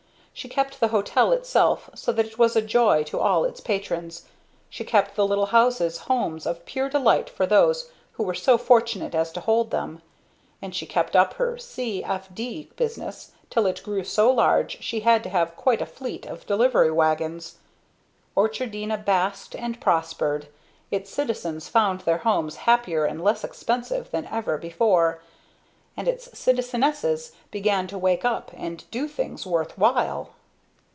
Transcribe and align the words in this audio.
She 0.33 0.47
kept 0.49 0.79
the 0.79 0.87
hotel 0.87 1.31
itself 1.33 1.89
so 1.93 2.11
that 2.13 2.25
it 2.25 2.39
was 2.39 2.55
a 2.55 2.63
joy 2.63 3.03
to 3.03 3.19
all 3.19 3.43
its 3.45 3.59
patrons; 3.59 4.25
she 4.71 4.83
kept 4.83 5.15
the 5.15 5.27
little 5.27 5.47
houses 5.47 5.99
homes 6.09 6.47
of 6.47 6.65
pure 6.65 6.89
delight 6.89 7.29
for 7.29 7.45
those 7.45 7.91
who 8.13 8.23
were 8.23 8.33
so 8.33 8.57
fortunate 8.57 9.13
as 9.13 9.31
to 9.33 9.41
hold 9.41 9.69
them; 9.69 10.01
and 10.59 10.73
she 10.73 10.87
kept 10.87 11.15
up 11.15 11.33
her 11.35 11.59
"c. 11.59 12.03
f. 12.03 12.27
d." 12.33 12.71
business 12.75 13.33
till 13.51 13.67
it 13.67 13.83
grew 13.83 14.03
so 14.03 14.31
large 14.31 14.81
she 14.81 15.01
had 15.01 15.21
to 15.23 15.29
have 15.29 15.55
quite 15.55 15.81
a 15.81 15.85
fleet 15.85 16.25
of 16.25 16.47
delivery 16.47 16.89
wagons. 16.89 17.57
Orchardina 18.35 18.97
basked 18.97 19.53
and 19.55 19.79
prospered; 19.79 20.47
its 20.89 21.11
citizens 21.11 21.67
found 21.67 22.01
their 22.01 22.19
homes 22.19 22.55
happier 22.55 23.03
and 23.05 23.23
less 23.23 23.43
expensive 23.43 24.09
than 24.09 24.25
ever 24.27 24.57
before, 24.57 25.21
and 25.97 26.07
its 26.07 26.29
citizenesses 26.31 27.33
began 27.51 27.85
to 27.85 27.97
wake 27.97 28.23
up 28.23 28.49
and 28.55 28.79
to 28.79 28.85
do 28.85 29.09
things 29.09 29.45
worth 29.45 29.77
while. 29.77 30.29